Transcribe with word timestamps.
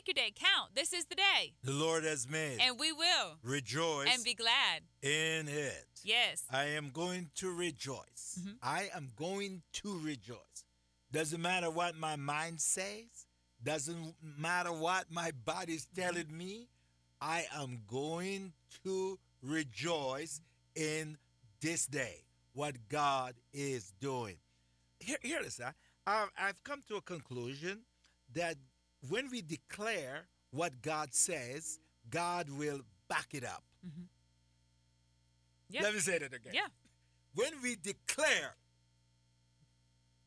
Make 0.00 0.16
your 0.16 0.24
day 0.24 0.32
count. 0.34 0.74
This 0.74 0.94
is 0.94 1.04
the 1.04 1.14
day. 1.14 1.52
The 1.62 1.72
Lord 1.72 2.04
has 2.04 2.26
made. 2.26 2.56
And 2.62 2.78
we 2.78 2.90
will 2.90 3.36
rejoice 3.42 4.08
and 4.10 4.24
be 4.24 4.32
glad 4.32 4.80
in 5.02 5.46
it. 5.46 5.84
Yes. 6.02 6.44
I 6.50 6.68
am 6.68 6.88
going 6.88 7.28
to 7.34 7.52
rejoice. 7.52 8.38
Mm-hmm. 8.40 8.52
I 8.62 8.88
am 8.96 9.10
going 9.14 9.60
to 9.74 9.98
rejoice. 9.98 10.64
Doesn't 11.12 11.42
matter 11.42 11.70
what 11.70 11.98
my 11.98 12.16
mind 12.16 12.62
says, 12.62 13.26
doesn't 13.62 14.14
matter 14.38 14.72
what 14.72 15.04
my 15.10 15.32
body's 15.44 15.86
telling 15.94 16.34
me. 16.34 16.68
I 17.20 17.44
am 17.54 17.82
going 17.86 18.54
to 18.84 19.18
rejoice 19.42 20.40
in 20.74 21.18
this 21.60 21.84
day, 21.84 22.24
what 22.54 22.74
God 22.88 23.34
is 23.52 23.92
doing. 24.00 24.36
Here, 24.98 25.18
here 25.20 25.42
is. 25.44 25.60
Huh? 25.62 25.72
I've, 26.06 26.30
I've 26.38 26.64
come 26.64 26.82
to 26.88 26.96
a 26.96 27.02
conclusion 27.02 27.80
that 28.32 28.56
when 29.08 29.30
we 29.30 29.42
declare 29.42 30.26
what 30.50 30.82
God 30.82 31.14
says, 31.14 31.78
God 32.10 32.48
will 32.50 32.80
back 33.08 33.28
it 33.32 33.44
up. 33.44 33.62
Mm-hmm. 33.86 34.02
Yeah. 35.70 35.82
Let 35.82 35.94
me 35.94 36.00
say 36.00 36.18
that 36.18 36.34
again. 36.34 36.52
Yeah. 36.52 36.66
When 37.34 37.52
we 37.62 37.76
declare 37.76 38.56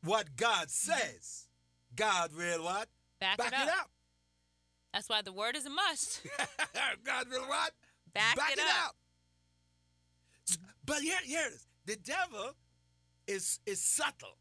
what 0.04 0.36
God 0.38 0.70
says, 0.70 1.48
God 1.96 2.32
will 2.36 2.64
what? 2.64 2.88
Back, 3.20 3.38
Back 3.38 3.48
it, 3.48 3.54
up. 3.54 3.68
it 3.68 3.70
up. 3.70 3.90
That's 4.94 5.10
why 5.10 5.22
the 5.22 5.34
word 5.34 5.56
is 5.56 5.66
a 5.66 5.70
must. 5.70 6.22
God 7.04 7.28
will 7.30 7.42
what? 7.48 7.72
Back, 8.14 8.36
Back 8.36 8.52
it, 8.54 8.60
it 8.60 8.66
up. 8.66 8.90
up. 8.90 8.96
But 10.86 11.00
here, 11.02 11.16
here 11.24 11.46
it 11.48 11.54
is. 11.54 11.66
The 11.86 11.96
devil 11.96 12.52
is 13.28 13.60
is 13.66 13.80
subtle. 13.82 14.38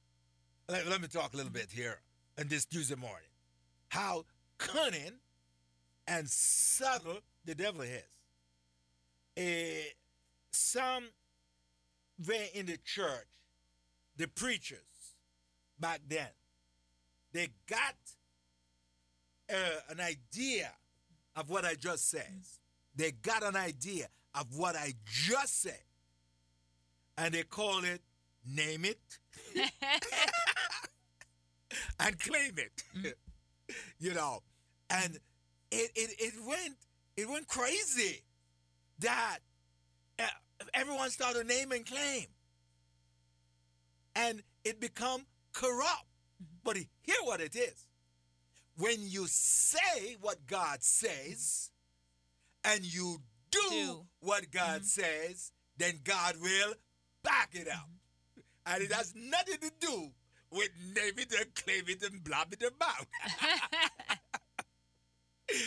Let, 0.69 0.89
let 0.89 1.01
me 1.01 1.07
talk 1.07 1.35
a 1.35 1.37
little 1.37 1.53
bit 1.53 1.69
here 1.71 2.01
on 2.39 2.49
this 2.49 2.65
Tuesday 2.65 2.97
morning. 2.97 3.29
How 3.93 4.25
cunning 4.57 5.19
and 6.09 6.27
subtle 6.27 7.19
the 7.45 7.55
devil 7.55 7.83
is. 7.83 8.03
Eh, 9.37 9.91
some 10.51 11.05
were 12.27 12.47
in 12.55 12.65
the 12.65 12.79
church, 12.79 13.29
the 14.17 14.29
preachers 14.29 14.79
back 15.79 16.01
then, 16.09 16.31
they 17.35 17.49
got 17.69 17.97
uh, 19.51 19.81
an 19.91 20.01
idea 20.01 20.71
of 21.37 21.51
what 21.51 21.67
I 21.67 21.75
just 21.75 22.09
said. 22.09 22.33
They 22.97 23.11
got 23.11 23.43
an 23.43 23.57
idea 23.57 24.07
of 24.35 24.57
what 24.57 24.75
I 24.75 24.95
just 25.05 25.61
said. 25.61 25.85
And 27.19 27.35
they 27.35 27.43
call 27.43 27.85
it 27.85 28.01
name 28.47 28.87
it 28.87 29.19
and 32.01 32.19
claim 32.19 32.55
it. 32.57 33.17
you 33.99 34.15
know. 34.15 34.43
And 34.91 35.19
it, 35.71 35.91
it, 35.95 36.11
it 36.19 36.35
went 36.47 36.77
it 37.17 37.29
went 37.29 37.49
crazy 37.49 38.23
that 39.01 39.39
uh, 40.19 40.25
everyone 40.75 41.11
started 41.11 41.47
name 41.47 41.73
and 41.73 41.87
claim. 41.87 42.27
And 44.15 44.43
it 44.65 44.81
become 44.81 45.27
corrupt. 45.53 46.07
Mm-hmm. 46.43 46.59
But 46.65 46.77
hear 46.77 47.17
what 47.25 47.41
it 47.41 47.57
is. 47.57 47.87
When 48.79 48.97
you 49.01 49.27
say 49.29 50.17
what 50.21 50.47
God 50.47 50.83
says 50.83 51.71
and 52.65 52.83
you 52.83 53.19
do, 53.51 53.61
Do. 53.71 54.07
what 54.21 54.51
God 54.51 54.81
mm-hmm. 54.81 54.85
says, 54.85 55.53
then 55.77 56.01
God 56.05 56.37
will 56.41 56.75
back 57.23 57.51
it 57.53 57.69
up. 57.69 57.89
Mm-hmm. 58.39 58.75
And 58.75 58.83
it 58.83 58.93
has 58.93 59.15
nothing 59.15 59.59
to 59.61 59.71
do 59.81 60.11
with 60.53 60.71
name 60.95 61.15
it 61.19 61.35
and 61.39 61.55
claim 61.55 61.85
it 61.89 62.03
and 62.03 62.23
blab 62.23 62.53
it 62.53 62.63
about. 62.63 63.07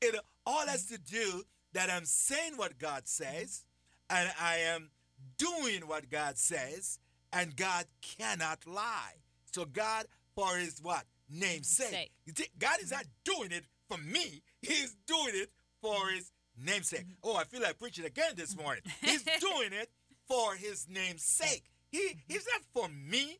it 0.00 0.14
all 0.46 0.66
has 0.66 0.86
to 0.86 0.98
do 0.98 1.42
that 1.72 1.90
I'm 1.90 2.04
saying 2.04 2.56
what 2.56 2.78
God 2.78 3.06
says 3.06 3.64
and 4.10 4.28
I 4.40 4.56
am 4.74 4.90
doing 5.38 5.86
what 5.86 6.10
God 6.10 6.36
says, 6.36 6.98
and 7.32 7.56
God 7.56 7.84
cannot 8.02 8.66
lie. 8.66 9.14
So 9.52 9.64
God, 9.64 10.06
for 10.34 10.56
his 10.56 10.80
what? 10.82 11.04
Namesake. 11.30 12.10
Sake. 12.26 12.50
God 12.58 12.80
is 12.82 12.90
not 12.90 13.04
doing 13.24 13.52
it 13.52 13.64
for 13.88 13.98
me, 13.98 14.42
he's 14.62 14.96
doing 15.06 15.32
it 15.34 15.50
for 15.80 16.10
his 16.10 16.30
namesake. 16.56 17.06
Oh, 17.24 17.36
I 17.36 17.44
feel 17.44 17.60
like 17.60 17.78
preaching 17.78 18.04
again 18.04 18.32
this 18.36 18.56
morning. 18.56 18.82
He's 19.00 19.22
doing 19.40 19.72
it 19.72 19.90
for 20.28 20.54
his 20.54 20.86
name's 20.88 21.24
sake. 21.24 21.64
He 21.90 22.16
he's 22.28 22.46
not 22.52 22.62
for 22.72 22.88
me, 22.88 23.38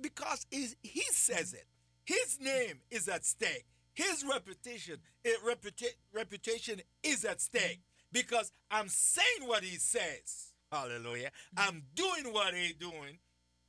because 0.00 0.46
he 0.50 1.02
says 1.10 1.52
it. 1.52 1.66
His 2.04 2.38
name 2.40 2.80
is 2.90 3.08
at 3.08 3.24
stake. 3.24 3.66
His 3.94 4.24
reputation, 4.30 4.98
eh, 5.24 5.30
reputa- 5.44 5.96
reputation 6.12 6.82
is 7.02 7.24
at 7.24 7.40
stake 7.40 7.80
because 8.12 8.52
I'm 8.70 8.88
saying 8.88 9.46
what 9.46 9.64
he 9.64 9.76
says. 9.76 10.52
Hallelujah. 10.70 11.30
I'm 11.56 11.84
doing 11.94 12.32
what 12.32 12.54
he's 12.54 12.74
doing. 12.74 13.18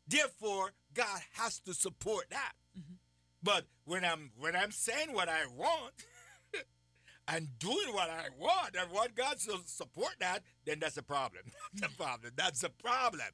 Therefore, 0.07 0.71
God 0.93 1.21
has 1.33 1.59
to 1.61 1.73
support 1.73 2.25
that. 2.29 2.53
But 3.41 3.65
when 3.85 4.03
I'm 4.03 4.31
when 4.37 4.55
I'm 4.55 4.71
saying 4.71 5.13
what 5.13 5.29
I 5.29 5.45
want 5.55 5.93
and 7.27 7.47
doing 7.59 7.93
what 7.93 8.09
I 8.09 8.25
want 8.37 8.75
and 8.75 8.91
want 8.91 9.15
God 9.15 9.37
to 9.39 9.59
support 9.65 10.15
that, 10.19 10.43
then 10.65 10.79
that's 10.79 10.97
a 10.97 11.03
problem. 11.03 11.43
That's 11.73 11.93
a 11.93 11.97
problem. 11.97 12.31
That's 12.35 12.63
a 12.63 12.69
problem. 12.69 13.27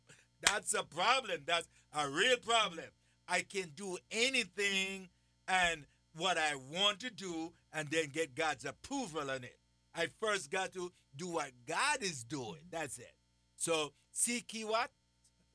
That's 0.46 0.74
a 0.74 0.84
problem. 0.84 1.40
That's 1.46 1.68
a 1.96 2.10
real 2.10 2.38
problem. 2.38 2.86
I 3.28 3.42
can 3.42 3.72
do 3.76 3.98
anything 4.12 5.10
and 5.48 5.86
what 6.16 6.38
I 6.38 6.56
want 6.74 7.00
to 7.02 7.10
do 7.10 7.52
and 7.74 7.88
then 7.90 8.10
get 8.14 8.36
God's 8.36 8.66
approval 8.66 9.30
on 9.32 9.44
it. 9.44 9.58
I 9.96 10.08
first 10.20 10.52
got 10.52 10.74
to 10.74 10.92
do 11.16 11.28
what 11.30 11.52
God 11.68 12.02
is 12.02 12.24
doing. 12.24 12.60
That's 12.72 12.98
it. 12.98 13.14
So 13.56 13.94
seek 14.12 14.54
ye 14.54 14.66
what? 14.66 14.90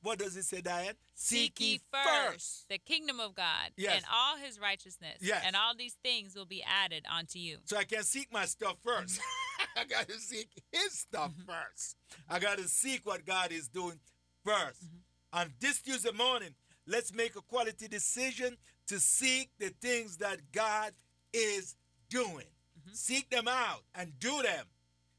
What 0.01 0.17
does 0.17 0.37
it 0.37 0.45
say, 0.45 0.61
Diane? 0.61 0.93
Seek 1.13 1.59
ye 1.59 1.81
first 1.91 2.69
the 2.69 2.77
kingdom 2.77 3.19
of 3.19 3.35
God 3.35 3.71
Yes. 3.75 3.97
and 3.97 4.05
all 4.13 4.37
his 4.37 4.57
righteousness. 4.59 5.17
Yes. 5.19 5.43
And 5.45 5.57
all 5.57 5.75
these 5.77 5.97
things 6.01 6.35
will 6.35 6.45
be 6.45 6.63
added 6.63 7.03
unto 7.13 7.37
you. 7.37 7.57
So 7.65 7.75
I 7.77 7.83
can 7.83 8.03
seek 8.03 8.31
my 8.31 8.45
stuff 8.45 8.77
1st 8.85 9.19
I 9.75 9.83
got 9.83 10.07
to 10.07 10.17
seek 10.19 10.49
his 10.71 10.93
stuff 10.93 11.31
first. 11.45 11.97
I 12.29 12.39
got 12.39 12.57
to 12.59 12.63
seek 12.69 13.05
what 13.05 13.25
God 13.25 13.51
is 13.51 13.67
doing 13.67 13.99
1st 14.49 14.83
mm-hmm. 14.85 14.95
On 15.31 15.53
this 15.59 15.81
Tuesday 15.81 16.11
morning, 16.11 16.49
let's 16.87 17.13
make 17.13 17.35
a 17.35 17.41
quality 17.41 17.87
decision 17.87 18.57
to 18.87 18.99
seek 18.99 19.51
the 19.59 19.69
things 19.81 20.17
that 20.17 20.39
God 20.51 20.91
is 21.31 21.75
doing. 22.09 22.49
Mm-hmm. 22.79 22.93
Seek 22.93 23.29
them 23.29 23.47
out 23.47 23.83
and 23.93 24.17
do 24.19 24.41
them. 24.41 24.65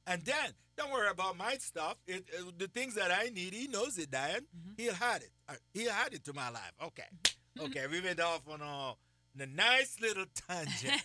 And 0.07 0.23
then 0.25 0.55
don't 0.77 0.91
worry 0.93 1.09
about 1.11 1.37
my 1.37 1.55
stuff. 1.59 1.97
It, 2.07 2.25
it- 2.33 2.59
the 2.59 2.67
things 2.67 2.95
that 2.97 3.13
I 3.13 3.29
need, 3.29 3.55
he 3.55 3.69
knows 3.69 3.99
it, 3.99 4.11
Diane. 4.11 4.47
Mm-hmm. 4.57 4.71
He'll 4.79 4.95
add 5.01 5.23
it. 5.23 5.31
Uh, 5.49 5.55
He'll 5.73 5.91
add 5.93 6.13
it 6.13 6.25
to 6.25 6.33
my 6.33 6.51
life. 6.51 6.73
Okay. 6.83 7.05
Okay, 7.61 7.87
we 7.91 8.01
went 8.01 8.21
off 8.21 8.43
on 8.49 8.61
a, 8.61 8.65
on 8.65 8.97
a 9.39 9.47
nice 9.47 9.97
little 10.01 10.25
tangent. 10.49 11.03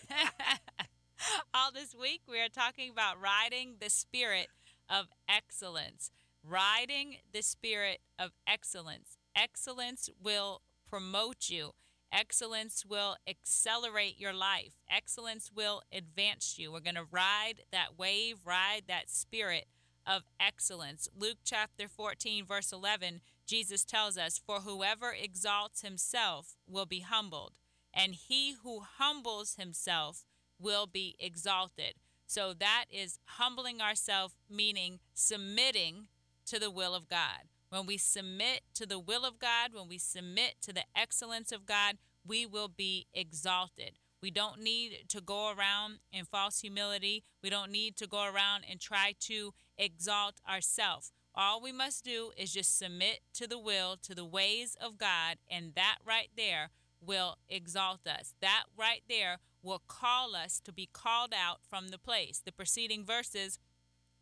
All 1.54 1.70
this 1.72 1.94
week, 1.94 2.22
we 2.28 2.40
are 2.40 2.48
talking 2.48 2.90
about 2.90 3.20
riding 3.20 3.74
the 3.80 3.90
spirit 3.90 4.48
of 4.88 5.06
excellence. 5.28 6.10
Riding 6.48 7.16
the 7.32 7.42
spirit 7.42 7.98
of 8.18 8.30
excellence. 8.46 9.18
Excellence 9.34 10.08
will 10.22 10.62
promote 10.88 11.48
you. 11.48 11.72
Excellence 12.12 12.84
will 12.86 13.16
accelerate 13.28 14.20
your 14.20 14.32
life. 14.32 14.74
Excellence 14.88 15.50
will 15.52 15.82
advance 15.92 16.56
you. 16.56 16.70
We're 16.70 16.80
going 16.80 16.94
to 16.94 17.06
ride 17.10 17.64
that 17.72 17.98
wave, 17.98 18.36
ride 18.44 18.82
that 18.86 19.10
spirit 19.10 19.66
of 20.06 20.22
excellence. 20.38 21.08
Luke 21.18 21.38
chapter 21.44 21.88
14, 21.88 22.46
verse 22.46 22.72
11, 22.72 23.22
Jesus 23.44 23.84
tells 23.84 24.16
us, 24.16 24.38
For 24.38 24.60
whoever 24.60 25.12
exalts 25.12 25.82
himself 25.82 26.54
will 26.68 26.86
be 26.86 27.00
humbled, 27.00 27.54
and 27.92 28.14
he 28.14 28.54
who 28.62 28.82
humbles 28.98 29.56
himself 29.58 30.24
will 30.60 30.86
be 30.86 31.16
exalted. 31.18 31.94
So 32.26 32.52
that 32.54 32.84
is 32.90 33.18
humbling 33.24 33.80
ourselves, 33.80 34.34
meaning 34.48 35.00
submitting 35.12 36.06
to 36.46 36.58
the 36.58 36.70
will 36.70 36.94
of 36.94 37.08
God. 37.08 37.48
When 37.68 37.86
we 37.86 37.98
submit 37.98 38.62
to 38.74 38.86
the 38.86 38.98
will 38.98 39.24
of 39.24 39.38
God, 39.38 39.72
when 39.72 39.88
we 39.88 39.98
submit 39.98 40.56
to 40.62 40.72
the 40.72 40.84
excellence 40.94 41.52
of 41.52 41.66
God, 41.66 41.98
we 42.26 42.46
will 42.46 42.68
be 42.68 43.06
exalted. 43.12 43.98
We 44.22 44.30
don't 44.30 44.60
need 44.60 45.08
to 45.10 45.20
go 45.20 45.52
around 45.56 45.98
in 46.12 46.24
false 46.24 46.60
humility. 46.60 47.22
We 47.42 47.50
don't 47.50 47.70
need 47.70 47.96
to 47.98 48.06
go 48.06 48.24
around 48.24 48.64
and 48.68 48.80
try 48.80 49.14
to 49.20 49.52
exalt 49.76 50.40
ourselves. 50.48 51.12
all 51.38 51.60
we 51.60 51.70
must 51.70 52.02
do 52.02 52.32
is 52.34 52.52
just 52.54 52.78
submit 52.78 53.20
to 53.34 53.46
the 53.46 53.58
will, 53.58 53.98
to 54.02 54.14
the 54.14 54.24
ways 54.24 54.74
of 54.80 54.96
God, 54.96 55.36
and 55.50 55.74
that 55.74 55.98
right 56.02 56.30
there 56.34 56.70
will 56.98 57.36
exalt 57.48 58.06
us. 58.06 58.32
That 58.40 58.64
right 58.76 59.02
there 59.06 59.38
will 59.62 59.82
call 59.86 60.34
us 60.34 60.60
to 60.60 60.72
be 60.72 60.88
called 60.90 61.34
out 61.34 61.60
from 61.68 61.88
the 61.88 61.98
place. 61.98 62.40
The 62.42 62.52
preceding 62.52 63.04
verses 63.04 63.58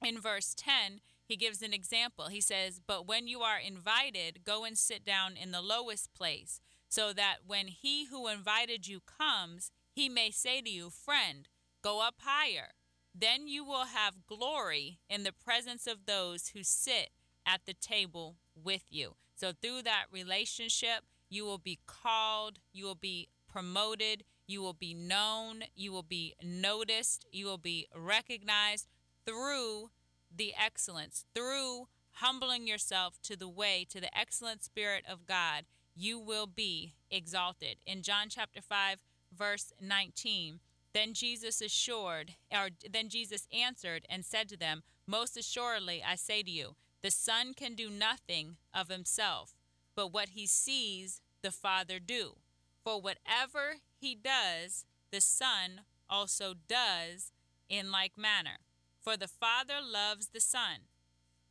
in 0.04 0.20
verse 0.20 0.54
10, 0.56 1.00
he 1.26 1.36
gives 1.36 1.62
an 1.62 1.72
example. 1.72 2.28
He 2.28 2.40
says, 2.40 2.80
But 2.86 3.06
when 3.06 3.26
you 3.26 3.40
are 3.40 3.58
invited, 3.58 4.44
go 4.44 4.64
and 4.64 4.76
sit 4.76 5.04
down 5.04 5.36
in 5.36 5.52
the 5.52 5.62
lowest 5.62 6.12
place, 6.14 6.60
so 6.88 7.12
that 7.12 7.38
when 7.46 7.68
he 7.68 8.06
who 8.06 8.28
invited 8.28 8.86
you 8.86 9.00
comes, 9.00 9.70
he 9.90 10.08
may 10.08 10.30
say 10.30 10.60
to 10.60 10.70
you, 10.70 10.90
Friend, 10.90 11.48
go 11.82 12.06
up 12.06 12.16
higher. 12.20 12.72
Then 13.14 13.46
you 13.46 13.64
will 13.64 13.86
have 13.86 14.26
glory 14.26 14.98
in 15.08 15.22
the 15.22 15.32
presence 15.32 15.86
of 15.86 16.06
those 16.06 16.48
who 16.48 16.62
sit 16.62 17.10
at 17.46 17.60
the 17.64 17.74
table 17.74 18.36
with 18.54 18.84
you. 18.90 19.14
So, 19.36 19.52
through 19.52 19.82
that 19.82 20.06
relationship, 20.12 21.04
you 21.28 21.44
will 21.44 21.58
be 21.58 21.78
called, 21.86 22.58
you 22.72 22.84
will 22.84 22.94
be 22.94 23.28
promoted, 23.48 24.24
you 24.46 24.60
will 24.60 24.74
be 24.74 24.94
known, 24.94 25.64
you 25.74 25.92
will 25.92 26.02
be 26.02 26.34
noticed, 26.42 27.26
you 27.32 27.46
will 27.46 27.58
be 27.58 27.86
recognized 27.94 28.88
through 29.24 29.90
the 30.36 30.52
excellence, 30.60 31.24
through 31.34 31.88
humbling 32.14 32.66
yourself 32.66 33.20
to 33.22 33.36
the 33.36 33.48
way, 33.48 33.86
to 33.90 34.00
the 34.00 34.16
excellent 34.16 34.62
spirit 34.64 35.04
of 35.08 35.26
God, 35.26 35.64
you 35.96 36.18
will 36.18 36.46
be 36.46 36.94
exalted. 37.10 37.76
In 37.86 38.02
John 38.02 38.28
chapter 38.28 38.60
5, 38.60 38.98
verse 39.36 39.72
19, 39.80 40.60
then 40.92 41.12
Jesus 41.12 41.60
assured, 41.60 42.34
or 42.52 42.70
then 42.88 43.08
Jesus 43.08 43.48
answered 43.52 44.06
and 44.08 44.24
said 44.24 44.48
to 44.48 44.56
them, 44.56 44.82
Most 45.06 45.36
assuredly, 45.36 46.02
I 46.06 46.14
say 46.14 46.42
to 46.42 46.50
you, 46.50 46.76
the 47.02 47.10
Son 47.10 47.52
can 47.52 47.74
do 47.74 47.90
nothing 47.90 48.56
of 48.72 48.88
himself, 48.88 49.54
but 49.94 50.12
what 50.12 50.30
he 50.30 50.46
sees 50.46 51.20
the 51.42 51.50
Father 51.50 51.98
do. 51.98 52.36
For 52.82 53.00
whatever 53.00 53.76
he 54.00 54.14
does, 54.14 54.84
the 55.10 55.20
Son 55.20 55.82
also 56.08 56.54
does 56.68 57.32
in 57.68 57.90
like 57.90 58.16
manner. 58.16 58.58
For 59.04 59.18
the 59.18 59.28
Father 59.28 59.74
loves 59.82 60.28
the 60.28 60.40
Son 60.40 60.88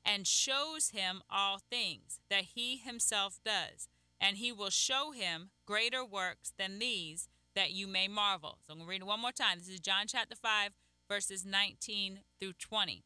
and 0.03 0.25
shows 0.25 0.89
him 0.89 1.21
all 1.29 1.59
things 1.59 2.19
that 2.29 2.45
he 2.55 2.77
himself 2.77 3.39
does, 3.45 3.87
and 4.19 4.37
he 4.37 4.51
will 4.51 4.71
show 4.71 5.11
him 5.11 5.51
greater 5.67 6.03
works 6.03 6.51
than 6.57 6.79
these 6.79 7.29
that 7.55 7.71
you 7.71 7.87
may 7.87 8.07
marvel. 8.07 8.57
So 8.65 8.73
I'm 8.73 8.79
going 8.79 8.87
to 8.87 8.89
read 8.89 9.01
it 9.01 9.07
one 9.07 9.21
more 9.21 9.31
time. 9.31 9.59
This 9.59 9.69
is 9.69 9.79
John 9.79 10.07
chapter 10.07 10.35
5, 10.35 10.71
verses 11.07 11.45
19 11.45 12.21
through 12.39 12.53
20. 12.53 13.03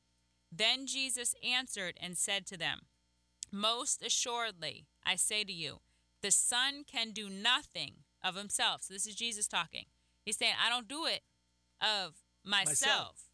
Then 0.50 0.88
Jesus 0.88 1.36
answered 1.44 1.98
and 2.02 2.18
said 2.18 2.46
to 2.48 2.58
them, 2.58 2.84
Most 3.52 4.02
assuredly, 4.02 4.86
I 5.06 5.18
say 5.18 5.44
to 5.44 5.52
you, 5.52 5.80
the 6.22 6.32
Son 6.32 6.86
can 6.90 7.12
do 7.12 7.30
nothing 7.30 7.96
of 8.24 8.36
himself. 8.36 8.84
So 8.84 8.94
this 8.94 9.06
is 9.06 9.16
Jesus 9.16 9.46
talking. 9.46 9.86
He's 10.26 10.38
saying, 10.38 10.54
I 10.66 10.70
don't 10.70 10.88
do 10.88 11.06
it 11.06 11.24
of 11.82 12.16
myself, 12.46 12.82
myself. 12.82 13.27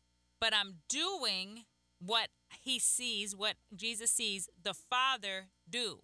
But 0.43 0.53
I'm 0.53 0.79
doing 0.89 1.63
what 2.05 2.27
he 2.61 2.77
sees, 2.77 3.33
what 3.33 3.55
Jesus 3.73 4.11
sees 4.11 4.49
the 4.61 4.73
Father 4.73 5.45
do. 5.69 6.01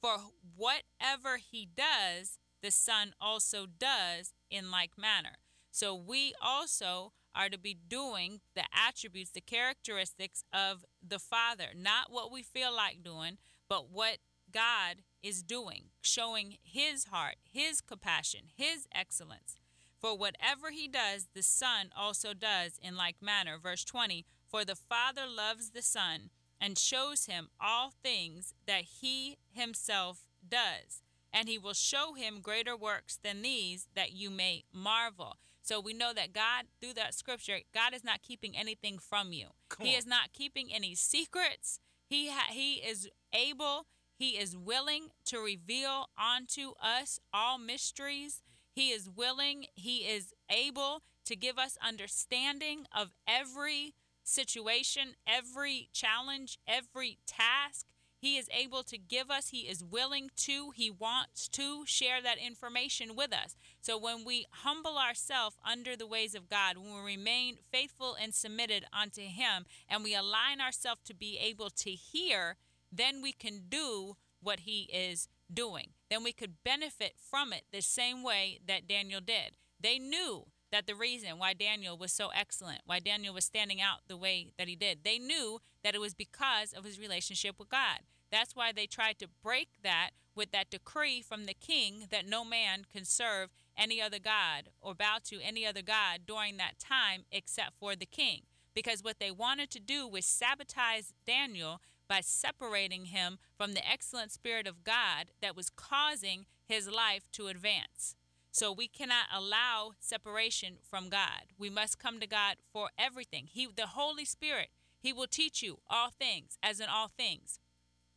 For 0.00 0.16
whatever 0.56 1.36
he 1.36 1.68
does, 1.76 2.38
the 2.62 2.70
Son 2.70 3.12
also 3.20 3.66
does 3.66 4.32
in 4.50 4.70
like 4.70 4.92
manner. 4.96 5.36
So 5.70 5.94
we 5.94 6.32
also 6.42 7.12
are 7.34 7.50
to 7.50 7.58
be 7.58 7.76
doing 7.86 8.40
the 8.56 8.64
attributes, 8.74 9.32
the 9.32 9.42
characteristics 9.42 10.42
of 10.54 10.86
the 11.06 11.18
Father, 11.18 11.66
not 11.76 12.06
what 12.08 12.32
we 12.32 12.42
feel 12.42 12.74
like 12.74 13.02
doing, 13.04 13.36
but 13.68 13.90
what 13.90 14.16
God 14.50 15.02
is 15.22 15.42
doing, 15.42 15.90
showing 16.00 16.56
his 16.62 17.04
heart, 17.04 17.36
his 17.44 17.82
compassion, 17.82 18.44
his 18.56 18.86
excellence. 18.94 19.58
For 20.02 20.18
whatever 20.18 20.72
he 20.72 20.88
does, 20.88 21.28
the 21.32 21.44
Son 21.44 21.90
also 21.96 22.34
does 22.34 22.78
in 22.82 22.96
like 22.96 23.22
manner. 23.22 23.56
Verse 23.56 23.84
20 23.84 24.26
For 24.50 24.64
the 24.64 24.74
Father 24.74 25.22
loves 25.28 25.70
the 25.70 25.80
Son 25.80 26.30
and 26.60 26.76
shows 26.76 27.26
him 27.26 27.48
all 27.60 27.92
things 28.02 28.54
that 28.66 28.82
he 29.00 29.38
himself 29.52 30.26
does, 30.46 31.02
and 31.32 31.48
he 31.48 31.56
will 31.56 31.72
show 31.72 32.14
him 32.14 32.40
greater 32.40 32.76
works 32.76 33.16
than 33.22 33.42
these 33.42 33.86
that 33.94 34.12
you 34.12 34.28
may 34.28 34.64
marvel. 34.72 35.36
So 35.62 35.80
we 35.80 35.94
know 35.94 36.12
that 36.12 36.32
God, 36.32 36.64
through 36.80 36.94
that 36.94 37.14
scripture, 37.14 37.58
God 37.72 37.94
is 37.94 38.02
not 38.02 38.22
keeping 38.22 38.56
anything 38.56 38.98
from 38.98 39.32
you. 39.32 39.48
He 39.86 39.94
is 39.94 40.06
not 40.06 40.32
keeping 40.32 40.72
any 40.74 40.96
secrets. 40.96 41.78
He 42.04 42.28
ha- 42.28 42.52
he 42.52 42.74
is 42.74 43.08
able 43.32 43.86
he 44.22 44.38
is 44.38 44.56
willing 44.56 45.08
to 45.24 45.40
reveal 45.40 46.10
unto 46.16 46.74
us 46.80 47.18
all 47.34 47.58
mysteries. 47.58 48.40
He 48.72 48.90
is 48.90 49.08
willing, 49.08 49.66
He 49.74 49.98
is 49.98 50.32
able 50.50 51.02
to 51.24 51.36
give 51.36 51.58
us 51.58 51.76
understanding 51.86 52.86
of 52.96 53.10
every 53.26 53.94
situation, 54.24 55.14
every 55.26 55.88
challenge, 55.92 56.58
every 56.66 57.18
task. 57.26 57.86
He 58.18 58.36
is 58.36 58.48
able 58.56 58.84
to 58.84 58.96
give 58.98 59.30
us, 59.30 59.48
He 59.48 59.60
is 59.60 59.82
willing 59.82 60.30
to, 60.38 60.70
He 60.74 60.90
wants 60.90 61.48
to 61.48 61.84
share 61.86 62.22
that 62.22 62.38
information 62.38 63.16
with 63.16 63.32
us. 63.32 63.56
So 63.80 63.98
when 63.98 64.24
we 64.24 64.46
humble 64.50 64.96
ourselves 64.96 65.56
under 65.68 65.96
the 65.96 66.06
ways 66.06 66.34
of 66.34 66.48
God, 66.48 66.76
when 66.76 66.94
we 66.94 67.12
remain 67.16 67.56
faithful 67.72 68.16
and 68.20 68.32
submitted 68.32 68.84
unto 68.92 69.22
Him, 69.22 69.66
and 69.88 70.04
we 70.04 70.14
align 70.14 70.60
ourselves 70.60 71.02
to 71.06 71.14
be 71.14 71.38
able 71.38 71.70
to 71.70 71.90
hear 71.90 72.56
then 72.92 73.22
we 73.22 73.32
can 73.32 73.62
do 73.68 74.16
what 74.42 74.60
he 74.60 74.82
is 74.92 75.28
doing. 75.52 75.88
Then 76.10 76.24
we 76.24 76.32
could 76.32 76.62
benefit 76.64 77.14
from 77.18 77.52
it 77.52 77.64
the 77.72 77.82
same 77.82 78.22
way 78.22 78.58
that 78.66 78.88
Daniel 78.88 79.20
did. 79.20 79.56
They 79.80 79.98
knew 79.98 80.46
that 80.70 80.86
the 80.86 80.94
reason 80.94 81.38
why 81.38 81.52
Daniel 81.52 81.96
was 81.96 82.12
so 82.12 82.30
excellent, 82.34 82.80
why 82.86 82.98
Daniel 82.98 83.34
was 83.34 83.44
standing 83.44 83.80
out 83.80 84.00
the 84.08 84.16
way 84.16 84.52
that 84.58 84.68
he 84.68 84.74
did, 84.74 85.00
they 85.04 85.18
knew 85.18 85.60
that 85.84 85.94
it 85.94 86.00
was 86.00 86.14
because 86.14 86.72
of 86.72 86.84
his 86.84 86.98
relationship 86.98 87.56
with 87.58 87.68
God. 87.68 88.00
That's 88.30 88.56
why 88.56 88.72
they 88.72 88.86
tried 88.86 89.18
to 89.18 89.28
break 89.42 89.68
that 89.82 90.10
with 90.34 90.50
that 90.52 90.70
decree 90.70 91.20
from 91.20 91.44
the 91.44 91.54
king 91.54 92.06
that 92.10 92.26
no 92.26 92.44
man 92.44 92.86
can 92.90 93.04
serve 93.04 93.50
any 93.76 94.00
other 94.00 94.18
God 94.18 94.70
or 94.80 94.94
bow 94.94 95.18
to 95.24 95.40
any 95.42 95.66
other 95.66 95.82
God 95.82 96.20
during 96.26 96.56
that 96.56 96.78
time 96.78 97.24
except 97.30 97.78
for 97.78 97.94
the 97.94 98.06
king. 98.06 98.42
Because 98.74 99.02
what 99.04 99.18
they 99.20 99.30
wanted 99.30 99.70
to 99.72 99.80
do 99.80 100.08
was 100.08 100.24
sabotage 100.24 101.10
Daniel 101.26 101.80
by 102.12 102.20
separating 102.20 103.06
him 103.06 103.38
from 103.56 103.72
the 103.72 103.90
excellent 103.90 104.30
Spirit 104.30 104.66
of 104.66 104.84
God 104.84 105.30
that 105.40 105.56
was 105.56 105.70
causing 105.70 106.44
his 106.68 106.86
life 106.90 107.22
to 107.32 107.46
advance. 107.46 108.16
So 108.50 108.70
we 108.70 108.86
cannot 108.86 109.28
allow 109.34 109.92
separation 109.98 110.74
from 110.82 111.08
God. 111.08 111.54
We 111.56 111.70
must 111.70 111.98
come 111.98 112.20
to 112.20 112.26
God 112.26 112.56
for 112.70 112.90
everything. 112.98 113.48
He 113.50 113.66
the 113.74 113.86
Holy 113.86 114.26
Spirit, 114.26 114.68
he 115.00 115.10
will 115.10 115.26
teach 115.26 115.62
you 115.62 115.78
all 115.88 116.10
things 116.10 116.58
as 116.62 116.80
in 116.80 116.86
all 116.90 117.08
things. 117.08 117.60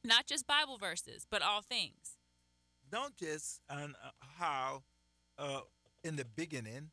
Not 0.04 0.26
just 0.26 0.46
Bible 0.46 0.78
verses, 0.78 1.26
but 1.32 1.42
all 1.42 1.62
things. 1.62 2.18
Notice 2.92 3.62
on 3.70 3.96
uh, 4.04 4.10
how 4.38 4.84
uh, 5.40 5.62
in 6.04 6.18
the 6.18 6.26
beginning, 6.26 6.90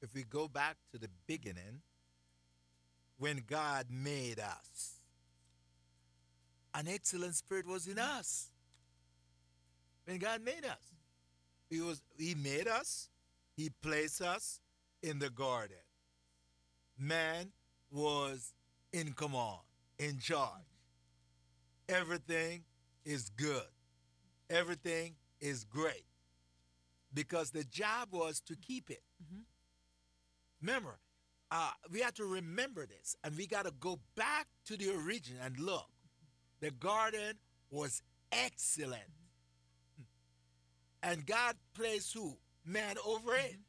if 0.00 0.14
we 0.14 0.22
go 0.22 0.46
back 0.46 0.76
to 0.92 0.98
the 1.00 1.08
beginning, 1.26 1.82
when 3.18 3.42
God 3.48 3.86
made 3.90 4.38
us, 4.38 4.95
an 6.76 6.88
excellent 6.88 7.34
spirit 7.34 7.66
was 7.66 7.86
in 7.86 7.98
us. 7.98 8.50
When 10.04 10.18
God 10.18 10.42
made 10.44 10.64
us, 10.64 10.94
He 11.70 11.80
was 11.80 12.02
He 12.18 12.34
made 12.34 12.68
us, 12.68 13.08
He 13.56 13.70
placed 13.82 14.20
us 14.20 14.60
in 15.02 15.18
the 15.18 15.30
garden. 15.30 15.76
Man 16.98 17.50
was 17.90 18.52
in 18.92 19.12
command, 19.12 19.60
in 19.98 20.18
charge. 20.18 20.50
Everything 21.88 22.64
is 23.04 23.30
good. 23.30 23.62
Everything 24.50 25.14
is 25.40 25.64
great. 25.64 26.04
Because 27.14 27.50
the 27.50 27.64
job 27.64 28.08
was 28.10 28.40
to 28.40 28.56
keep 28.56 28.90
it. 28.90 29.02
Mm-hmm. 29.22 29.42
Remember, 30.60 30.98
uh, 31.50 31.70
we 31.90 32.00
have 32.00 32.14
to 32.14 32.24
remember 32.24 32.86
this 32.86 33.16
and 33.22 33.36
we 33.36 33.46
got 33.46 33.64
to 33.64 33.72
go 33.78 33.98
back 34.16 34.46
to 34.66 34.76
the 34.76 34.90
origin 34.90 35.36
and 35.42 35.58
look 35.58 35.86
the 36.60 36.70
garden 36.70 37.34
was 37.70 38.02
excellent. 38.32 39.02
And 41.02 41.26
God 41.26 41.56
placed 41.74 42.14
who? 42.14 42.36
Man 42.64 42.96
over 43.06 43.34
it. 43.34 43.52
Mm-hmm. 43.52 43.60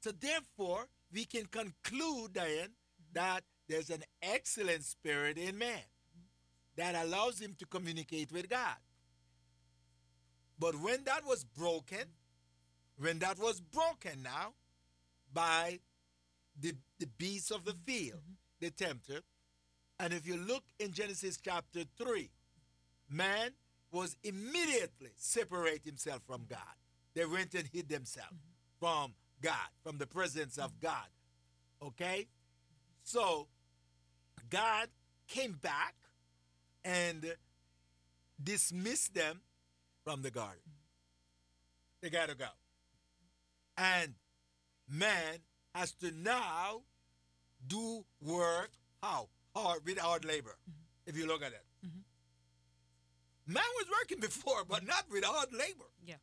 So 0.00 0.12
therefore, 0.12 0.86
we 1.12 1.24
can 1.24 1.46
conclude 1.46 2.34
then 2.34 2.68
that 3.12 3.42
there's 3.68 3.90
an 3.90 4.04
excellent 4.22 4.84
spirit 4.84 5.36
in 5.38 5.58
man 5.58 5.82
that 6.76 6.94
allows 6.94 7.40
him 7.40 7.54
to 7.58 7.66
communicate 7.66 8.30
with 8.30 8.48
God. 8.48 8.76
But 10.58 10.80
when 10.80 11.04
that 11.04 11.24
was 11.26 11.44
broken, 11.44 12.04
when 12.98 13.18
that 13.20 13.38
was 13.38 13.60
broken 13.60 14.22
now 14.22 14.54
by 15.32 15.80
the, 16.60 16.74
the 16.98 17.06
beasts 17.06 17.50
of 17.50 17.64
the 17.64 17.74
field, 17.84 18.20
mm-hmm. 18.20 18.34
the 18.60 18.70
tempter, 18.70 19.20
And 20.00 20.12
if 20.12 20.26
you 20.26 20.36
look 20.36 20.62
in 20.78 20.92
Genesis 20.92 21.38
chapter 21.42 21.82
3, 21.98 22.30
man 23.10 23.50
was 23.90 24.16
immediately 24.22 25.10
separate 25.16 25.84
himself 25.84 26.22
from 26.26 26.44
God. 26.48 26.58
They 27.14 27.24
went 27.24 27.54
and 27.54 27.68
hid 27.72 27.88
themselves 27.88 28.28
mm-hmm. 28.32 28.86
from 28.86 29.14
God, 29.42 29.68
from 29.82 29.98
the 29.98 30.06
presence 30.06 30.58
of 30.58 30.78
God. 30.80 31.08
Okay? 31.82 32.26
So 33.02 33.48
God 34.50 34.88
came 35.26 35.52
back 35.52 35.94
and 36.84 37.34
dismissed 38.42 39.14
them 39.14 39.40
from 40.04 40.22
the 40.22 40.30
garden. 40.30 40.60
They 42.00 42.10
got 42.10 42.28
to 42.28 42.36
go. 42.36 42.46
And 43.76 44.14
man 44.88 45.38
has 45.74 45.92
to 45.94 46.12
now 46.12 46.82
do 47.66 48.04
work 48.20 48.70
how? 49.02 49.28
Hard, 49.58 49.80
with 49.84 49.98
hard 49.98 50.24
labor, 50.24 50.56
mm-hmm. 50.68 50.80
if 51.06 51.16
you 51.16 51.26
look 51.26 51.42
at 51.42 51.52
it. 51.52 51.64
Mm-hmm. 51.86 53.52
Man 53.52 53.62
was 53.76 53.86
working 54.00 54.20
before, 54.20 54.64
but 54.68 54.86
not 54.86 55.04
with 55.10 55.24
hard 55.24 55.48
labor. 55.52 55.90
Yeah. 56.04 56.16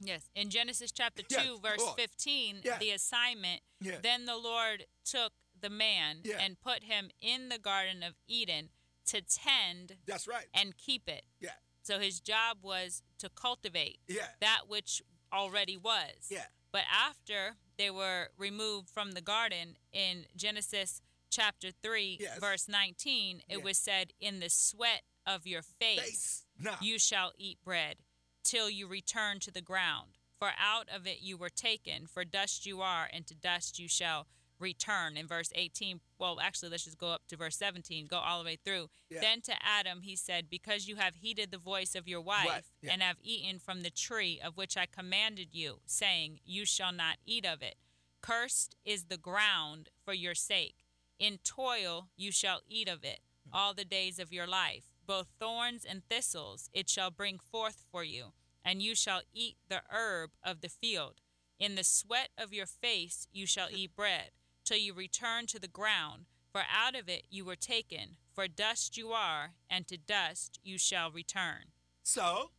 Yes. 0.00 0.28
In 0.34 0.50
Genesis 0.50 0.92
chapter 0.92 1.22
2, 1.22 1.36
yes. 1.36 1.58
verse 1.62 1.80
oh. 1.80 1.94
15, 1.96 2.56
yes. 2.64 2.78
the 2.78 2.90
assignment, 2.90 3.60
yes. 3.80 3.98
then 4.02 4.26
the 4.26 4.36
Lord 4.36 4.86
took 5.04 5.32
the 5.60 5.70
man 5.70 6.18
and 6.40 6.60
put 6.60 6.84
him 6.84 7.10
in 7.20 7.48
the 7.48 7.58
Garden 7.58 8.02
of 8.02 8.14
Eden 8.28 8.68
to 9.06 9.22
tend 9.22 9.96
That's 10.06 10.26
right. 10.26 10.46
and 10.54 10.76
keep 10.76 11.08
it. 11.08 11.24
Yeah. 11.40 11.50
So 11.82 11.98
his 11.98 12.20
job 12.20 12.58
was 12.62 13.02
to 13.18 13.28
cultivate 13.28 13.98
yeah. 14.08 14.26
that 14.40 14.62
which 14.68 15.02
already 15.32 15.76
was. 15.76 16.28
Yeah. 16.30 16.44
But 16.72 16.82
after 16.90 17.56
they 17.78 17.90
were 17.90 18.28
removed 18.38 18.88
from 18.88 19.12
the 19.12 19.20
garden 19.20 19.76
in 19.92 20.26
Genesis 20.36 21.00
chapter 21.34 21.68
3 21.82 22.18
yes. 22.20 22.38
verse 22.38 22.68
19 22.68 23.38
it 23.48 23.56
yes. 23.56 23.64
was 23.64 23.76
said 23.76 24.12
in 24.20 24.40
the 24.40 24.48
sweat 24.48 25.02
of 25.26 25.46
your 25.46 25.62
face, 25.62 26.00
face. 26.00 26.44
You 26.80 26.98
shall 26.98 27.32
eat 27.38 27.58
bread 27.64 27.96
till 28.44 28.70
you 28.70 28.86
return 28.86 29.40
to 29.40 29.50
the 29.50 29.62
ground 29.62 30.18
for 30.38 30.50
out 30.58 30.88
of 30.94 31.06
it 31.06 31.18
you 31.20 31.36
were 31.36 31.48
taken 31.48 32.06
for 32.06 32.24
dust 32.24 32.66
you 32.66 32.80
are 32.80 33.08
and 33.12 33.26
to 33.26 33.34
dust 33.34 33.78
you 33.78 33.88
shall 33.88 34.26
return 34.60 35.16
in 35.16 35.26
verse 35.26 35.50
18 35.54 36.00
well 36.18 36.38
actually 36.40 36.68
let's 36.68 36.84
just 36.84 36.98
go 36.98 37.08
up 37.08 37.22
to 37.28 37.36
verse 37.36 37.56
17 37.56 38.06
go 38.06 38.18
all 38.18 38.38
the 38.38 38.44
way 38.44 38.56
through 38.64 38.88
yeah. 39.10 39.20
then 39.20 39.40
to 39.40 39.52
adam 39.62 40.02
he 40.02 40.14
said 40.14 40.48
because 40.48 40.86
you 40.86 40.96
have 40.96 41.16
heeded 41.16 41.50
the 41.50 41.58
voice 41.58 41.94
of 41.94 42.06
your 42.06 42.20
wife 42.20 42.70
yeah. 42.80 42.92
and 42.92 43.02
have 43.02 43.16
eaten 43.22 43.58
from 43.58 43.82
the 43.82 43.90
tree 43.90 44.40
of 44.44 44.56
which 44.56 44.76
i 44.76 44.86
commanded 44.86 45.48
you 45.52 45.80
saying 45.86 46.38
you 46.44 46.64
shall 46.64 46.92
not 46.92 47.16
eat 47.26 47.44
of 47.44 47.62
it 47.62 47.76
cursed 48.22 48.76
is 48.84 49.04
the 49.04 49.16
ground 49.18 49.88
for 50.04 50.14
your 50.14 50.34
sake 50.34 50.83
in 51.24 51.38
toil 51.44 52.08
you 52.16 52.30
shall 52.30 52.60
eat 52.68 52.88
of 52.88 53.04
it 53.04 53.20
all 53.52 53.74
the 53.74 53.84
days 53.84 54.18
of 54.18 54.32
your 54.32 54.46
life 54.46 54.84
both 55.06 55.26
thorns 55.38 55.84
and 55.84 56.02
thistles 56.08 56.68
it 56.72 56.88
shall 56.88 57.10
bring 57.10 57.38
forth 57.38 57.84
for 57.90 58.02
you 58.04 58.32
and 58.64 58.82
you 58.82 58.94
shall 58.94 59.20
eat 59.32 59.56
the 59.68 59.82
herb 59.90 60.30
of 60.42 60.60
the 60.60 60.68
field 60.68 61.14
in 61.58 61.74
the 61.74 61.84
sweat 61.84 62.30
of 62.36 62.52
your 62.52 62.66
face 62.66 63.28
you 63.32 63.46
shall 63.46 63.68
eat 63.70 63.94
bread 63.94 64.30
till 64.64 64.78
you 64.78 64.94
return 64.94 65.46
to 65.46 65.60
the 65.60 65.68
ground, 65.68 66.24
for 66.50 66.62
out 66.72 66.94
of 66.94 67.08
it 67.08 67.24
you 67.30 67.44
were 67.44 67.56
taken, 67.56 68.16
for 68.34 68.48
dust 68.48 68.96
you 68.96 69.10
are, 69.10 69.52
and 69.70 69.86
to 69.88 69.96
dust 69.96 70.58
you 70.62 70.78
shall 70.78 71.10
return. 71.10 71.72
So, 72.02 72.50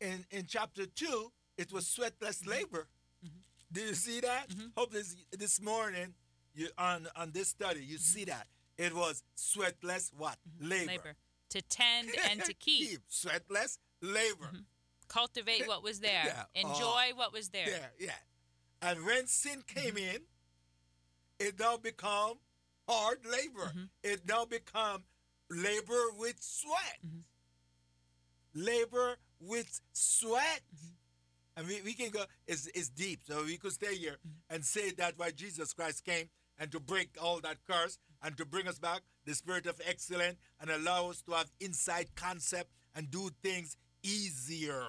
in, 0.00 0.24
in 0.30 0.46
chapter 0.46 0.86
2, 0.86 1.32
it 1.56 1.72
was 1.72 1.84
sweatless 1.84 2.46
labor. 2.46 2.88
Mm-hmm. 3.24 3.38
Do 3.72 3.80
you 3.80 3.94
see 3.94 4.20
that? 4.20 4.48
Mm-hmm. 4.50 4.66
Hope 4.76 4.92
this, 4.92 5.16
this 5.36 5.60
morning 5.60 6.14
you 6.54 6.68
on, 6.78 7.06
on 7.16 7.32
this 7.32 7.48
study, 7.48 7.80
you 7.80 7.96
mm-hmm. 7.96 8.18
see 8.18 8.24
that. 8.24 8.46
It 8.78 8.94
was 8.94 9.22
sweatless 9.36 10.10
what? 10.16 10.36
Mm-hmm. 10.48 10.70
Labor. 10.70 10.86
labor. 10.86 11.16
To 11.50 11.62
tend 11.62 12.08
and 12.30 12.42
to 12.44 12.54
keep. 12.54 12.90
keep. 12.90 13.00
Sweatless 13.10 13.78
labor. 14.00 14.46
Mm-hmm. 14.46 14.60
Cultivate 15.08 15.66
what 15.66 15.82
was 15.82 16.00
there. 16.00 16.22
yeah. 16.24 16.44
Enjoy 16.54 17.10
uh, 17.10 17.16
what 17.16 17.32
was 17.32 17.48
there. 17.48 17.68
Yeah, 17.68 17.86
yeah. 17.98 18.10
And 18.82 19.04
when 19.04 19.26
sin 19.26 19.62
came 19.66 19.96
in, 19.96 20.20
it 21.38 21.58
now 21.58 21.76
become 21.76 22.34
hard 22.88 23.18
labor. 23.24 23.66
Mm-hmm. 23.68 23.84
It 24.02 24.20
now 24.28 24.44
become 24.44 25.02
labor 25.50 26.12
with 26.16 26.36
sweat. 26.40 26.98
Mm-hmm. 27.06 28.64
Labor 28.64 29.16
with 29.40 29.80
sweat. 29.92 30.60
Mm-hmm. 30.74 30.94
And 31.56 31.66
we, 31.68 31.82
we 31.82 31.92
can 31.92 32.10
go, 32.10 32.24
it's, 32.46 32.66
it's 32.68 32.88
deep. 32.88 33.20
So 33.26 33.44
we 33.44 33.56
could 33.56 33.72
stay 33.72 33.94
here 33.96 34.16
mm-hmm. 34.26 34.54
and 34.54 34.64
say 34.64 34.92
that 34.92 35.14
why 35.16 35.30
Jesus 35.32 35.72
Christ 35.72 36.04
came 36.04 36.28
and 36.60 36.70
to 36.70 36.78
break 36.78 37.16
all 37.20 37.40
that 37.40 37.56
curse 37.68 37.98
and 38.22 38.36
to 38.36 38.44
bring 38.44 38.68
us 38.68 38.78
back 38.78 39.00
the 39.24 39.34
spirit 39.34 39.66
of 39.66 39.80
excellence 39.88 40.36
and 40.60 40.70
allow 40.70 41.08
us 41.08 41.22
to 41.22 41.32
have 41.32 41.50
inside 41.58 42.14
concept 42.14 42.70
and 42.94 43.10
do 43.10 43.30
things 43.42 43.76
easier. 44.02 44.84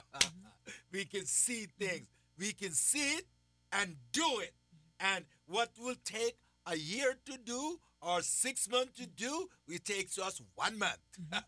We 0.94 1.04
can 1.04 1.26
see 1.26 1.68
things. 1.78 2.08
We 2.40 2.54
can 2.54 2.72
see 2.72 3.16
it 3.18 3.26
and 3.74 3.98
do 4.14 4.26
it. 4.40 4.54
And 5.00 5.26
what 5.46 5.72
will 5.78 5.96
take 6.06 6.38
a 6.66 6.78
year 6.78 7.16
to 7.26 7.38
do 7.38 7.80
or 8.02 8.22
six 8.22 8.70
months 8.70 8.98
to 9.00 9.08
do, 9.08 9.50
it 9.68 9.84
takes 9.84 10.18
us 10.18 10.42
one 10.56 10.78
month. 10.80 11.00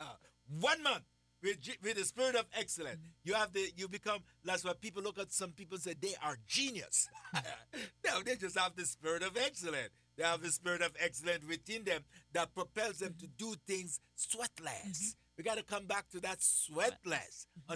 One 0.60 0.84
month 0.84 1.02
with, 1.46 1.58
with 1.84 1.96
the 1.96 2.04
spirit 2.04 2.36
of 2.36 2.46
excellence. 2.58 2.98
You 3.24 3.36
have 3.36 3.54
the 3.54 3.72
you 3.78 3.88
become 3.88 4.20
that's 4.44 4.66
why 4.66 4.74
people 4.80 5.04
look 5.04 5.20
at 5.20 5.32
some 5.32 5.52
people 5.52 5.78
say 5.78 5.94
they 6.00 6.16
are 6.24 6.38
genius. 6.48 7.08
no, 8.06 8.22
they 8.26 8.36
just 8.36 8.58
have 8.58 8.76
the 8.76 8.86
spirit 8.86 9.22
of 9.22 9.38
excellence. 9.38 9.92
They 10.18 10.24
have 10.24 10.42
the 10.42 10.50
spirit 10.50 10.82
of 10.82 10.92
excellence 11.00 11.46
within 11.48 11.84
them 11.84 12.02
that 12.34 12.54
propels 12.56 13.00
them 13.00 13.16
to 13.20 13.28
do 13.28 13.54
things 13.68 14.00
sweatless. 14.18 14.88
Mm-hmm. 14.88 15.38
We 15.38 15.44
got 15.44 15.58
to 15.58 15.64
come 15.64 15.86
back 15.86 16.10
to 16.12 16.20
that 16.22 16.40
sweatless 16.40 17.46
mm-hmm. 17.70 17.74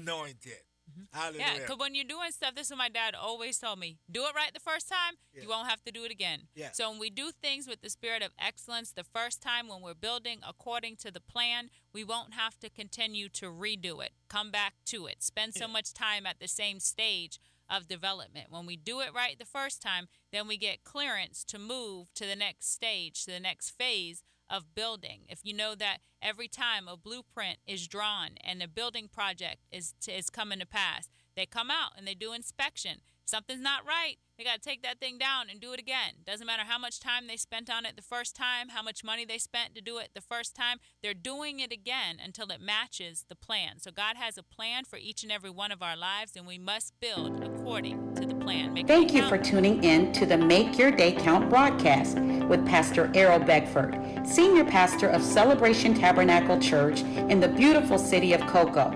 Anointed. 1.14 1.40
Mm-hmm. 1.40 1.40
Yeah, 1.40 1.60
because 1.60 1.78
when 1.78 1.96
you're 1.96 2.06
doing 2.06 2.32
stuff, 2.32 2.56
this 2.56 2.68
is 2.68 2.72
what 2.72 2.78
my 2.78 2.90
dad 2.90 3.16
always 3.16 3.58
told 3.58 3.80
me: 3.80 3.98
do 4.10 4.24
it 4.24 4.36
right 4.36 4.54
the 4.54 4.60
first 4.60 4.90
time, 4.90 5.16
yeah. 5.34 5.44
you 5.44 5.50
won't 5.50 5.68
have 5.68 5.84
to 5.84 5.92
do 5.92 6.04
it 6.04 6.12
again. 6.12 6.48
Yeah. 6.56 6.70
So 6.72 6.90
when 6.90 7.00
we 7.00 7.10
do 7.10 7.32
things 7.32 7.68
with 7.68 7.82
the 7.82 7.90
spirit 7.90 8.22
of 8.22 8.32
excellence 8.40 8.92
the 8.92 9.04
first 9.04 9.42
time, 9.42 9.68
when 9.68 9.82
we're 9.82 9.94
building 9.94 10.40
according 10.48 10.98
to 10.98 11.12
the 11.12 11.22
plan, 11.22 11.70
we 11.94 12.04
won't 12.04 12.34
have 12.34 12.60
to 12.60 12.70
continue 12.70 13.30
to 13.30 13.48
redo 13.48 14.04
it. 14.04 14.12
Come 14.28 14.52
back 14.52 14.74
to 14.88 15.08
it. 15.08 15.24
Spend 15.24 15.54
so 15.54 15.66
yeah. 15.66 15.74
much 15.74 15.94
time 15.94 16.26
at 16.26 16.40
the 16.40 16.48
same 16.48 16.80
stage 16.80 17.40
of 17.70 17.88
development. 17.88 18.48
When 18.50 18.66
we 18.66 18.76
do 18.76 19.00
it 19.02 19.14
right 19.14 19.38
the 19.38 19.46
first 19.46 19.82
time, 19.82 20.08
then 20.32 20.48
we 20.48 20.58
get 20.58 20.84
clearance 20.84 21.44
to 21.46 21.60
move 21.60 22.14
to 22.16 22.26
the 22.26 22.36
next 22.36 22.72
stage, 22.72 23.26
to 23.26 23.32
the 23.32 23.40
next 23.40 23.72
phase 23.72 24.24
of 24.50 24.74
building. 24.76 25.22
If 25.28 25.40
you 25.44 25.54
know 25.54 25.76
that 25.76 25.98
every 26.22 26.48
time 26.48 26.88
a 26.88 26.98
blueprint 26.98 27.60
is 27.68 27.88
drawn 27.88 28.32
and 28.44 28.62
a 28.62 28.68
building 28.68 29.08
project 29.08 29.58
is 29.72 29.94
to, 30.02 30.12
is 30.12 30.30
coming 30.30 30.60
to 30.60 30.66
pass, 30.66 31.10
they 31.36 31.46
come 31.46 31.70
out 31.70 31.92
and 31.98 32.08
they 32.08 32.16
do 32.16 32.34
inspection. 32.34 33.02
something's 33.26 33.62
not 33.62 33.86
right, 33.86 34.18
they 34.40 34.46
got 34.46 34.62
to 34.62 34.70
take 34.70 34.82
that 34.84 35.02
thing 35.02 35.18
down 35.18 35.50
and 35.50 35.60
do 35.60 35.74
it 35.74 35.80
again. 35.82 36.14
Doesn't 36.26 36.48
matter 36.48 36.64
how 36.66 36.80
much 36.80 37.02
time 37.02 37.28
they 37.28 37.36
spent 37.36 37.70
on 37.70 37.86
it 37.86 37.98
the 37.98 38.02
first 38.02 38.38
time, 38.38 38.70
how 38.70 38.82
much 38.82 39.04
money 39.04 39.26
they 39.26 39.38
spent 39.38 39.76
to 39.76 39.82
do 39.82 39.98
it 39.98 40.12
the 40.16 40.22
first 40.22 40.56
time, 40.56 40.78
they're 41.04 41.14
doing 41.14 41.60
it 41.60 41.74
again 41.74 42.20
until 42.24 42.48
it 42.48 42.62
matches 42.62 43.26
the 43.28 43.36
plan. 43.36 43.80
So 43.80 43.92
God 43.92 44.16
has 44.16 44.38
a 44.38 44.44
plan 44.44 44.86
for 44.86 44.98
each 44.98 45.24
and 45.24 45.32
every 45.32 45.50
one 45.50 45.74
of 45.74 45.82
our 45.82 45.98
lives, 45.98 46.38
and 46.38 46.48
we 46.48 46.58
must 46.58 46.94
build 47.02 47.44
according 47.44 48.16
to 48.16 48.26
the 48.26 48.34
plan. 48.34 48.74
Make 48.74 48.88
Thank 48.88 49.14
you 49.14 49.28
for 49.28 49.38
tuning 49.38 49.84
in 49.84 50.14
to 50.14 50.26
the 50.26 50.38
Make 50.38 50.78
Your 50.78 50.92
Day 50.92 51.12
Count 51.12 51.50
broadcast 51.50 52.18
with 52.18 52.66
Pastor 52.66 53.12
Errol 53.14 53.40
Beckford, 53.40 54.26
Senior 54.26 54.64
Pastor 54.64 55.10
of 55.10 55.22
Celebration 55.22 55.94
Tabernacle 55.94 56.62
Church 56.62 57.02
in 57.02 57.42
the 57.42 57.50
beautiful 57.50 58.00
city 58.00 58.32
of 58.32 58.40
Cocoa. 58.48 58.92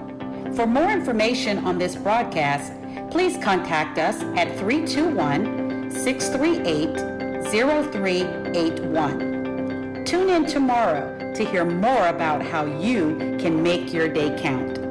For 0.56 0.66
more 0.66 0.90
information 0.90 1.58
on 1.66 1.78
this 1.78 1.98
broadcast, 1.98 2.72
please 3.14 3.38
contact 3.44 4.00
us 4.00 4.24
at 4.36 4.58
321 4.58 5.92
638 5.92 7.44
0381. 7.52 10.04
Tune 10.04 10.30
in 10.30 10.48
tomorrow 10.48 11.16
to 11.36 11.46
hear 11.46 11.64
more 11.64 12.08
about 12.08 12.44
how 12.44 12.66
you 12.66 13.38
can 13.40 13.62
make 13.62 13.94
your 13.94 14.08
day 14.08 14.36
count. 14.42 14.83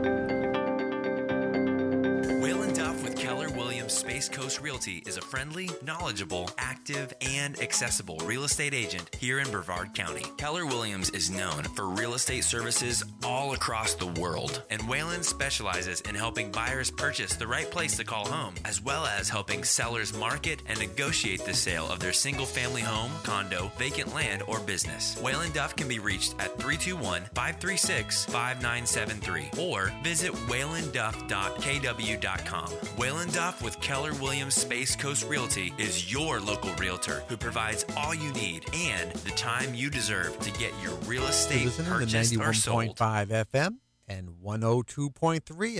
Realty 4.82 5.08
is 5.08 5.16
a 5.16 5.20
friendly, 5.20 5.70
knowledgeable, 5.86 6.50
active, 6.58 7.14
and 7.20 7.56
accessible 7.60 8.18
real 8.24 8.42
estate 8.42 8.74
agent 8.74 9.14
here 9.14 9.38
in 9.38 9.48
Brevard 9.48 9.94
County. 9.94 10.24
Keller 10.38 10.66
Williams 10.66 11.08
is 11.10 11.30
known 11.30 11.62
for 11.76 11.86
real 11.86 12.14
estate 12.14 12.42
services 12.42 13.04
all 13.24 13.52
across 13.52 13.94
the 13.94 14.08
world, 14.20 14.64
and 14.70 14.82
Whalen 14.88 15.22
specializes 15.22 16.00
in 16.00 16.16
helping 16.16 16.50
buyers 16.50 16.90
purchase 16.90 17.36
the 17.36 17.46
right 17.46 17.70
place 17.70 17.96
to 17.96 18.02
call 18.02 18.26
home, 18.26 18.56
as 18.64 18.82
well 18.82 19.06
as 19.06 19.28
helping 19.28 19.62
sellers 19.62 20.18
market 20.18 20.64
and 20.66 20.80
negotiate 20.80 21.44
the 21.44 21.54
sale 21.54 21.88
of 21.88 22.00
their 22.00 22.12
single 22.12 22.46
family 22.46 22.82
home, 22.82 23.12
condo, 23.22 23.70
vacant 23.78 24.12
land, 24.12 24.42
or 24.48 24.58
business. 24.58 25.16
Whalen 25.22 25.52
Duff 25.52 25.76
can 25.76 25.86
be 25.86 26.00
reached 26.00 26.32
at 26.40 26.58
321 26.58 27.22
536 27.34 28.24
5973 28.24 29.62
or 29.62 29.92
visit 30.02 30.32
whalenduff.kw.com. 30.32 32.70
Whalen 32.98 33.30
Duff 33.30 33.62
with 33.62 33.80
Keller 33.80 34.14
Williams 34.14 34.56
Space 34.72 34.96
Coast 34.96 35.28
Realty 35.28 35.74
is 35.76 36.10
your 36.10 36.40
local 36.40 36.72
realtor 36.76 37.22
who 37.28 37.36
provides 37.36 37.84
all 37.94 38.14
you 38.14 38.32
need 38.32 38.64
and 38.72 39.12
the 39.12 39.30
time 39.32 39.74
you 39.74 39.90
deserve 39.90 40.38
to 40.38 40.50
get 40.52 40.72
your 40.82 40.94
real 41.04 41.24
estate 41.24 41.70
purchased 41.84 42.34
or 42.34 42.52
91.5. 42.54 42.94
FM 43.52 43.76
and 44.08 44.30
102.3 44.42 45.70